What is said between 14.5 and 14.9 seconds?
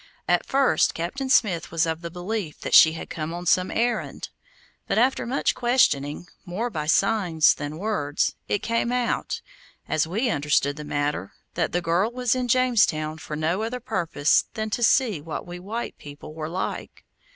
than to